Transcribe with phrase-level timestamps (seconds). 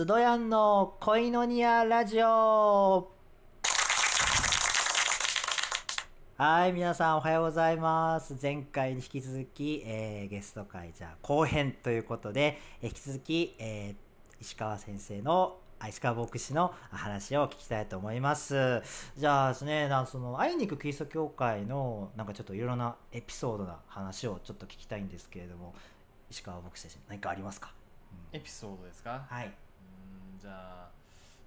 [0.00, 3.10] スドヤンの恋のニアラジオ
[6.38, 8.38] はい、皆さんおはようございます。
[8.40, 13.94] 前回に引き続き、えーゲスト会じゃあ後編ということで、えー引き続き、えー
[14.40, 18.82] 石川先生の、あ石川牧師の話を聞きたいと思います。
[19.18, 25.74] じゃあですね、なその、会いに行くキリスト教会の、なんかちょっといろいろなエピソードな話をちょっと聞きたいんですけれども、
[26.30, 27.74] 石川牧師先生何かありますか、
[28.32, 29.26] うんエピソードですか？
[29.28, 29.52] はい。
[30.40, 30.88] じゃあ、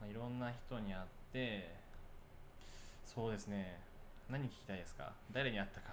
[0.00, 1.74] まあ、いろんな人に会って
[3.04, 3.80] そうですね。
[4.30, 5.12] 何聞きたいですか？
[5.32, 5.90] 誰に会ったか。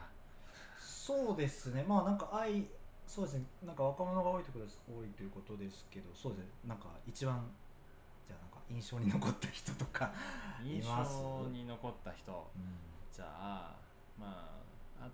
[0.80, 1.84] そうですね。
[1.88, 2.66] まあなんか愛
[3.08, 3.46] そうですね。
[3.66, 6.50] なんか若者が多いとことです多いということですけどそうですね。
[6.68, 7.50] なんか一番
[8.28, 10.12] じゃあなんか印象に残った人とか
[10.64, 12.52] い印象に残った人。
[12.56, 12.78] うん。
[13.14, 13.76] じゃあ
[14.20, 14.60] ま
[15.00, 15.12] あ会っ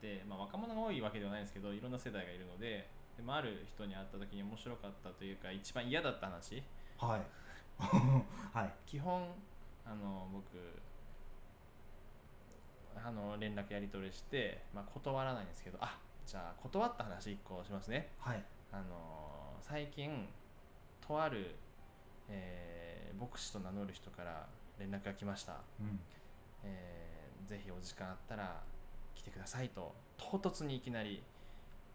[0.00, 6.62] て、まあ、若者が多いわけではないんですけどいろんな世代がいるのででもある人に会った時に面白かったというか一番嫌だった話
[7.06, 7.22] はい。
[8.52, 8.74] はい。
[8.86, 9.28] 基本
[9.84, 10.80] あの僕
[12.94, 18.12] あの連絡やり取りして、まあ、断らないんですけどあじゃあ断った話1個しますね。
[18.18, 18.44] はい。
[18.70, 20.28] あの最近
[21.06, 21.56] とある、
[22.28, 26.00] えー牧師と名乗る人から連絡が来ました、うん。
[26.64, 28.62] えーぜひお時間あったら
[29.14, 31.22] 来てくださいと唐突にいきなり、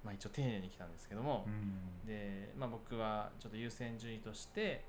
[0.03, 2.05] まあ、一応丁寧に来たんですけども、うん。
[2.05, 4.83] で、まあ、僕はちょっと優先順位として、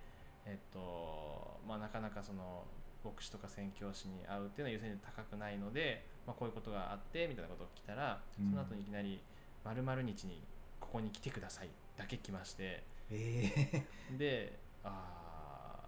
[0.48, 2.64] えっとまあ、なかなかその
[3.04, 8.52] 牧師とか宣教師に会うっていうのは優先順位高くないので、まあ、こういうことがあってみたいなことを来たらそうん。
[8.52, 9.20] の後にいきなり
[9.62, 10.42] 「まる日に
[10.80, 12.82] ここに来てください」だけ来まして。
[13.10, 15.28] ええでああ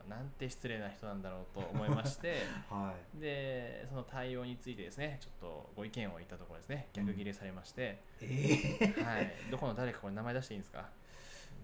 [0.09, 2.43] なんて失礼な人なんだろうと思いまして。
[2.69, 10.89] はでその対応についてですねちょっとご意見を言ったところですね逆ギレされまして、いええはい、どこの誰かこれ名前出していいんですか？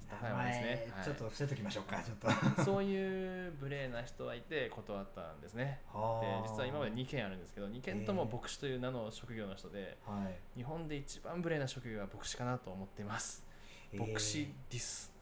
[0.07, 2.31] ですね前はいちょっと伏せときましょうかちょっと。
[2.63, 5.81] そういう無礼な人はいて断ったんですね。
[5.93, 6.49] ではあ。
[6.49, 10.59] 実は今まで2件あるんですけど2件とも牧師という名の職業の人で、はい。
[10.59, 13.45] 日本で一番無礼な職業は牧師かなと思っています。
[13.93, 14.01] えー。
[14.01, 15.13] 牧師ディス。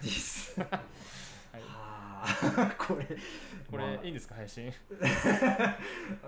[0.00, 0.58] です。
[0.62, 0.66] は
[1.58, 2.74] い、はあ。
[2.78, 3.04] こ れ
[3.70, 4.04] これ、まあ。
[4.04, 4.72] いいんですか配信？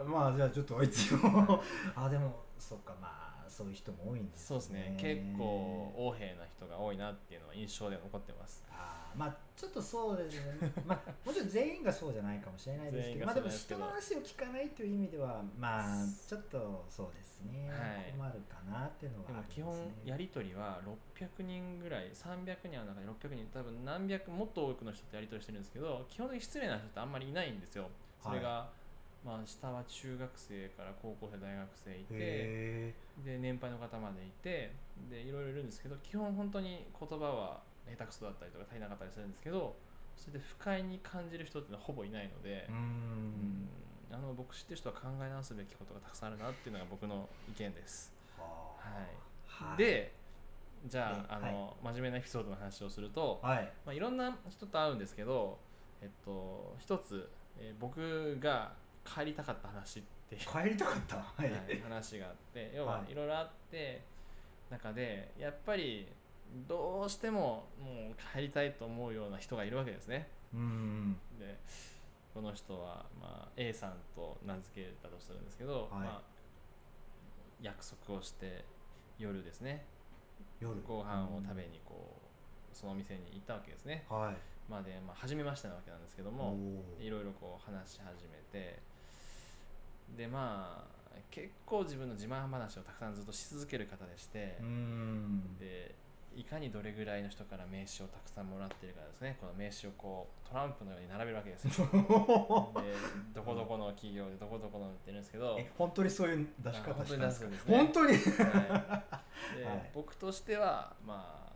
[0.07, 1.63] まあじゃあちょっと一応
[1.95, 4.97] あでもそっかまあそういう人も多いんですそうですね。
[4.99, 8.65] 結構横柄な人が多いなっていうのは印象で残ってます。
[8.71, 10.73] あーまあちょっとそうですね。
[10.87, 17.77] まあもちろん全員がそうじゃないかもしれないですけどまあでも人の話を聞かないという意味ではまあちょっとそうですね、は
[18.09, 18.13] い。
[18.13, 19.95] 困るかなっていうのでも基はありますね。
[19.99, 20.81] 本やり取りは
[21.19, 27.91] 600人ぐらい300人の中で600人多分何百もっと多くの人とやり取りしてるんですけど基本的に失礼な人ってあんまりいないんですよ。
[28.23, 28.71] それが、
[29.25, 32.95] まあ下は中学生から高校生大学生いてへ
[33.25, 34.73] で年配の方までいて
[35.11, 39.77] でいろいろいるんですけど基本本当に言葉は下手くそだったりとか足りなかったりするんですけど
[40.17, 43.69] それで不快に感じる人っていうのはほぼいないのでえうん
[44.13, 48.13] あの牧師っていう人は考え直すべきことがたくさんあるなっていうのが僕の意見です。
[48.37, 48.45] は
[48.77, 49.69] はい。
[49.71, 49.79] はい。
[49.79, 50.13] で
[50.87, 53.73] じゃでああの、真面目なエピソードの話をすると、はい。
[53.87, 55.59] まあ、いろんな人と会うんですけど、
[56.03, 58.73] えっと、一つ、えー僕が
[59.05, 60.37] 帰りたかった話って。
[60.37, 61.17] いう、帰りたかった？
[61.17, 61.51] ははい
[61.83, 62.73] 話があって。
[62.75, 64.03] 要ははいいろいろあって
[64.71, 66.09] 中でやっぱり
[66.69, 70.29] どうしてももう帰りたいと思うような人がいるわけですね。
[70.55, 71.59] うんで
[72.35, 76.01] この人は、まあ、A さんと名付けたとするんですけど、はい。
[76.01, 76.23] まあ、
[77.61, 78.65] 約束をして
[79.19, 79.85] 夜ですね。
[80.59, 80.81] 夜。
[80.83, 82.17] ご飯を食べにこ
[82.73, 84.07] うそのお店に行ったわけですね。
[84.09, 84.37] はい。
[84.71, 86.57] まあで、まあ、初めましてなわけなんですけども
[86.99, 88.81] いろいろこう話し始めて
[90.17, 90.93] でまあ
[91.31, 94.59] 結構自分の自慢話をたくさんずっとし続ける方でして
[95.59, 95.95] で
[96.35, 99.37] いかにどれぐらいの人から名刺をたくさんもらってるかですね。
[99.39, 101.87] この名刺をこうトランプのように並べるわけですよ。
[101.93, 102.01] で
[103.35, 108.15] どこどこの企業でどこどこのって言ってるんですけどえ本当にそういう出し方したんですか本当に？
[108.15, 109.05] は
[109.55, 109.59] い。
[109.59, 109.91] で はい。
[109.93, 111.52] 僕としてはまあ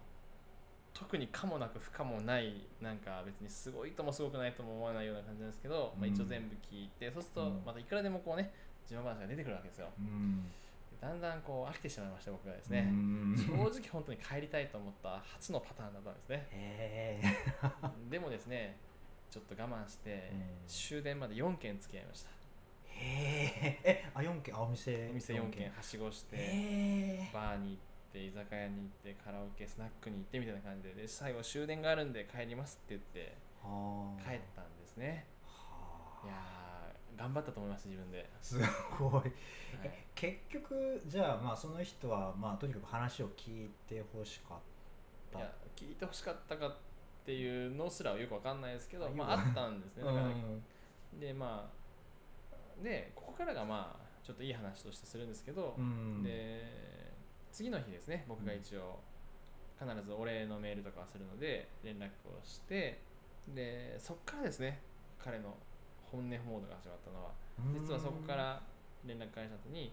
[0.99, 8.53] 特に可もなく不可もないなんか別にすごいともすごくないとも思わないような感じなんですけど、まあ、一応全部聞いて、そうするとうんまたいくらでもこうね
[8.89, 9.89] 自慢話が出てくるわけですよ。
[9.99, 10.45] うん。
[10.45, 13.37] でだんだんこう飽きてしまいまして僕がですうねん。
[13.37, 16.47] 正直本当に帰りたいと思った初のパターンだったんですね。
[16.53, 17.23] へ
[18.11, 18.77] でもですね
[19.31, 20.43] ちょっと我慢してうん。
[20.67, 22.31] 終電まで4軒付き合いました。
[22.89, 23.81] えへえ。
[23.85, 25.09] えあ四件あお店。
[25.11, 34.23] お店4軒はしごしてバーに行って居酒屋に行ってカラオケスナックに行ってみたいな感じでで最後終電があるんで帰りますって言ってはあ。
[34.23, 35.27] 帰ったんですね。
[35.45, 38.59] はいあやー頑張ったと思います自分で、す
[38.99, 39.13] ごい。
[39.13, 39.33] はい。
[39.85, 44.59] え結局じゃあまあその人はまあとにかく話を聞いてほしかっ
[45.33, 45.39] た。
[45.39, 46.77] いや聞いてほしかったかっ
[47.25, 50.05] ていうのすらよくわかんないですけどあまああったんですね。
[50.05, 50.63] だからうん
[51.19, 51.71] でま
[52.51, 56.23] あでここからがまあちょっといい話としてするんですけど、うん。
[56.23, 56.65] で
[57.57, 59.01] 次の日ですね僕が一応
[59.81, 63.01] 必ずお礼のメールとかはするので連絡をして
[63.49, 64.83] でそっからですね
[65.17, 65.57] 彼の
[66.05, 67.33] 本音モードが始まったのは。
[67.73, 68.61] 実はそこから
[69.07, 69.91] 連絡返した後に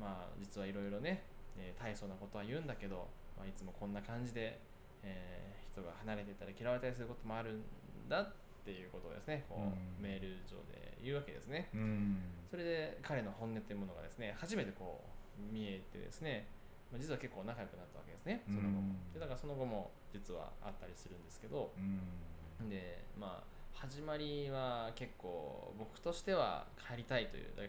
[0.00, 1.22] まあ実はいろいろね、
[1.58, 4.58] えー大層なことは言うんだけど、まあ、いつもこんな感じで、
[5.02, 8.32] えー人が離れてたり嫌われたりすることもあるんだっ
[8.64, 9.64] ていうことをですねこう、う
[10.00, 10.02] ん。
[10.02, 11.68] メール上で言うわけですね。
[11.74, 12.16] うん。
[12.50, 16.55] それで彼の本音というものがですね初めてこう見えてですねまあ
[16.94, 18.78] 実は結構仲良くなったわけですねその後も。
[18.78, 19.12] うん。
[19.12, 21.72] でだからその後も実はあったりするんですけど。
[21.76, 22.68] うん。
[22.68, 27.62] でまあ始まりは結構僕としては帰りたいというも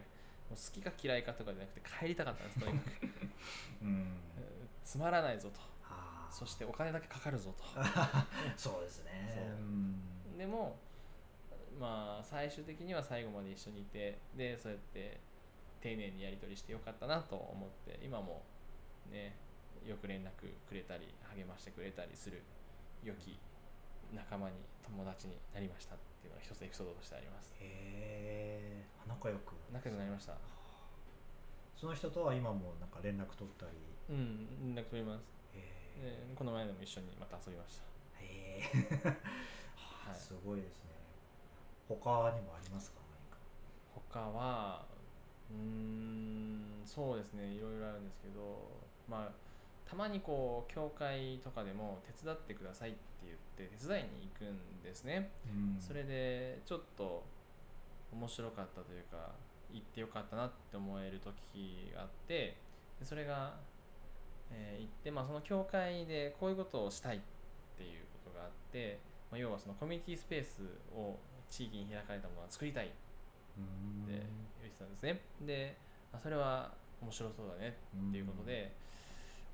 [0.52, 2.92] う好きか嫌いかとかじゃなくて帰りたかったんですとにかく。
[3.82, 4.20] うん。
[4.38, 5.60] えーつまらないぞと。
[6.30, 7.64] そしてお金だけかかるぞと。
[8.56, 9.30] そうですね。
[9.34, 10.38] そうん。
[10.38, 10.78] でも
[11.78, 15.20] まあ最終的には最後まで一緒にいてでそうやって
[15.80, 18.42] 丁寧にやり取りしてよかったなと思って今も
[19.10, 19.36] ね
[19.86, 20.30] よく連絡
[20.68, 22.42] くれたり励ましてくれたりする
[23.02, 23.38] 良き
[24.14, 27.52] 仲間に友達になりましたっていうのが一つエピソードとしてあります。
[27.60, 29.54] へえ仲良く。
[29.72, 30.34] 仲良くなりました。
[31.76, 33.72] その人とは今もなんか連絡取ったり？
[34.10, 35.24] うん連絡取ります。
[35.54, 37.82] へでこの前でも一緒にまた遊びました。
[38.20, 38.68] えへ
[39.04, 39.08] え
[39.76, 40.16] はい。
[40.16, 40.90] すごいですね。
[41.88, 42.98] 他にもありますか。
[43.94, 44.86] 他は
[45.50, 47.46] うーんそうですね。
[47.46, 49.32] いろいろあるんですけどまあ
[49.88, 57.24] たまにこう教会とかでも手伝ってくださいって言って手伝いに行くんですね、何か、それでちょっと
[58.12, 59.32] 面白かったというか
[59.72, 62.56] 行ってよかったなって思える時があって
[63.00, 63.54] でそれが、
[64.50, 67.20] えー行って、まあ、その教会でこういうことをしたいっ
[67.76, 68.98] ていうことがあって、
[69.30, 70.62] まあ、要はそのコミュニティスペース
[70.94, 71.16] を
[71.50, 72.90] 地域に開かれたものを作りたい
[73.58, 74.04] うん。
[74.04, 74.26] って
[74.62, 75.20] 言ってたんですね。
[75.46, 75.76] で、
[76.12, 78.72] あそれは面白そうだねっていうことで、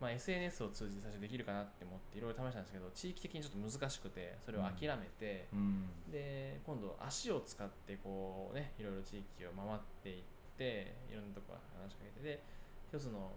[0.05, 5.89] まあ、SNS を通じて最初できるかなって思っていろいろ試したんですけど地域的にちょっと難しくてそれを諦めて、うん。
[6.12, 10.23] で今度足を使ってこうねいろいろ地域を回っていっ
[10.59, 12.45] ていろんなとこ話しかけてで
[12.93, 13.33] 一つの、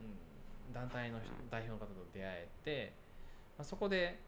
[0.00, 2.94] うん、団体の人代表の方と出会えて、
[3.58, 4.24] まあ、そこで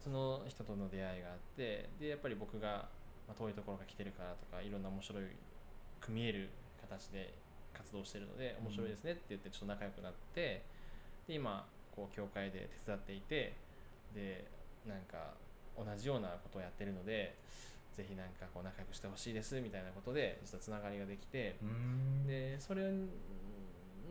[0.00, 2.88] その人との出会いがあってでやっぱり僕が、
[3.28, 5.24] まあ、遠いところから来てるからとかいろんな面白い
[6.00, 6.48] く見える
[6.80, 7.34] 形で
[7.76, 10.64] 活動してるので面白いですねって言ってちょっと仲良くなって
[11.28, 11.64] で今
[11.94, 13.54] こう教会で手伝っていて
[14.14, 14.44] で
[14.86, 15.34] なんか
[15.76, 17.36] 同じようなことをやってるので
[17.96, 22.26] ぜひなんかこう仲良くしてほしいですみたいなことで実はつながりができてうん。
[22.26, 22.90] でそれ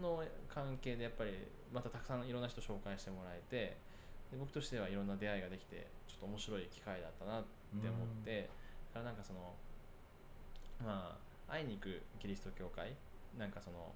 [0.02, 1.32] の関係でやっぱり
[1.74, 3.78] またたくさんいろんな人紹介してもらえて
[4.32, 7.44] で僕としてはいろんな出会いができてちょっと面白い機会だったなっ
[7.82, 8.50] て思って
[8.94, 9.56] だからなんかその
[10.84, 11.18] ま
[11.48, 12.94] あ会いに行くキリスト教会
[13.38, 13.94] なんかその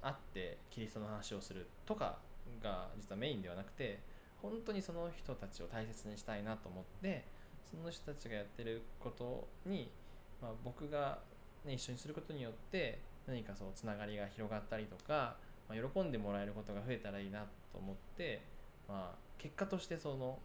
[0.00, 2.18] 会ってキリストの話をするとか
[2.62, 4.00] が実はメインではなくて
[4.40, 7.24] 本当にその人たちを大切にしたいなと思って
[7.70, 9.90] その人たちがやってることに、
[10.40, 11.20] まあ、僕が、
[11.64, 15.36] ね、一緒にすることによって何かそうつながりが広がったりとか、
[15.68, 17.42] まあ、喜んでもらえることが増えたらいいな
[17.72, 18.42] と思って、
[18.88, 20.38] まあ、結果としてその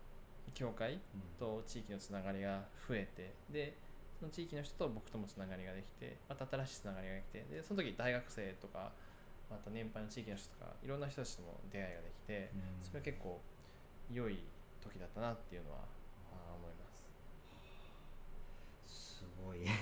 [0.53, 0.99] 教会
[1.39, 3.75] と地域のつながりが増えてで
[4.19, 8.91] その地域の人と僕ともつながりができてまた新しいつながりができてでその時大学生とか
[9.49, 12.85] また年配の地域の人とかいろんな人たちとも出会いができてうん。
[12.85, 13.41] それは結構
[14.11, 14.39] 良い
[14.83, 15.79] 時だったなっていうのは
[16.55, 16.85] 思いま
[18.85, 19.19] す。
[19.19, 19.63] すごい。
[19.63, 19.73] いや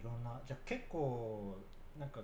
[0.00, 1.56] いろんなじゃあ結構
[1.98, 2.22] なんか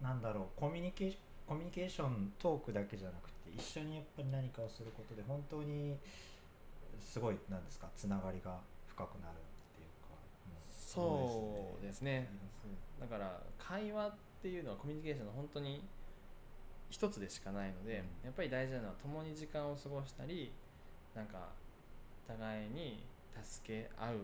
[0.00, 5.98] なんだろうコミュニケーシコミュニケーショントークだけじゃなくて一緒にやっぱり何かをすることで本当に
[7.00, 10.14] すごいなんですかつながりが深くなるっていうか、
[10.46, 10.72] うん。
[10.72, 12.30] そうですね。
[12.64, 15.86] うんだから会話っていうのはコミュニケーションの本当に
[16.90, 18.26] 一つでしかないので、うん。
[18.26, 20.50] やっぱり大事なのは共に時間を過ごしたり
[21.14, 21.54] なんか
[22.26, 23.06] 互いに
[23.40, 24.16] 助け合う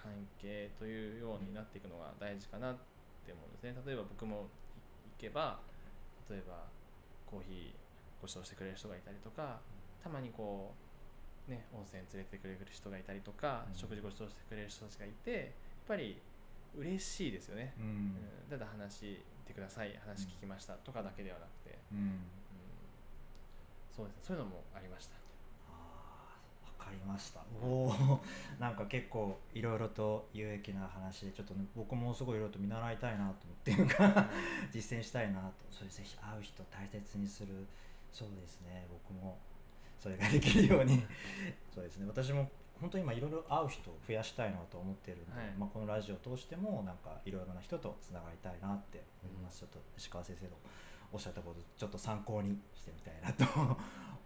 [0.00, 2.76] 関係というようになっていくのが大事かなっ
[3.26, 3.74] て思うんですね。
[3.84, 4.46] 例えば僕も行
[5.18, 5.58] けば
[6.30, 6.62] 例えば
[7.26, 9.58] コーヒーご馳走してくれる人がいたりとか
[10.04, 10.70] たまにこ
[11.48, 13.74] うね温泉連れてくれる人がいたりとか、うん。
[13.74, 15.42] 食事ご馳走してくれる人たちがいてやっ
[15.88, 16.22] ぱり
[16.76, 17.84] 嬉しいですよね、うん。
[17.84, 18.50] うん。
[18.50, 19.98] ただ話してください。
[20.04, 21.98] 話聞きましたとかだけではなくて、うん。
[21.98, 22.20] うん。
[23.94, 24.22] そうですね。
[24.22, 25.16] そういうのもありました。
[25.72, 27.40] わかりました。
[27.62, 28.20] おお
[28.60, 34.30] なんか結構いろいろと有益な話でちょっと、ね、僕もすごいいろいろと見習いたいなと思っていうか
[34.72, 35.54] 実践したいなと。
[35.70, 37.66] それぜひ会う人大切にする。
[38.12, 38.86] そうですね。
[38.90, 39.38] 僕も
[39.98, 41.04] それができるように。
[41.74, 42.06] そうですね。
[42.06, 45.50] 私も本当に今いろいろ会う人を増やしたいなと思ってるんで、はい。
[45.58, 50.52] まあ、このラジオを通してもなんかいろいろな人とつながりたいなって思います、ちょっと石川先生の
[51.12, 53.76] おっしゃったことちょっと参考にしてみたいなと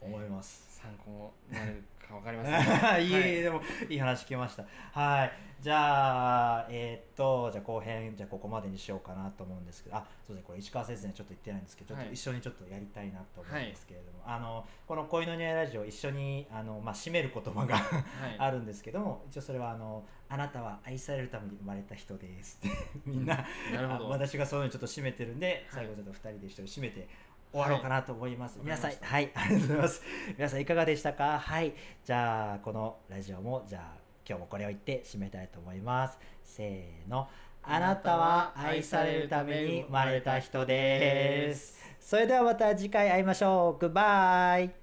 [0.00, 0.80] 思います。
[0.82, 4.64] 参考になるかわかりません いえいえ、でもいい話聞きました。
[4.92, 5.32] はい。
[5.60, 18.36] じゃあ、えーっと、じゃあ後編、じゃあここまでにしようかなと思うんですけど、あ、そうですね、これ石川先生にちょっと言ってないんですけど、ちょっはいと一緒にちょっとやりたいなと思うんですけれども、あの、この恋の匂いラジオ一緒に、あの、まあ、締める言葉がはい。
[18.40, 24.06] あるんですけども、一応それは、あの、あなたは愛されるために生まれた人ですって、みんな、なるほど。
[24.06, 27.06] あ私がそういうのちょっと締めてるんで、最後ちょっと二人で一緒に締めて
[27.52, 28.58] 終わろうかなと思います。
[28.58, 30.02] はい皆さんはいありがとうございます。
[30.38, 31.38] 皆さんいかがでしたか？
[31.38, 31.72] はい
[32.04, 36.18] じゃあこのラジオもじゃあ今日もこれを言って締めたいと思います。
[36.44, 37.28] せーの
[37.62, 41.78] あなたは愛されるために生まれた人です。
[42.00, 43.78] それではまた次回会いましょう。
[43.78, 44.79] グッバイ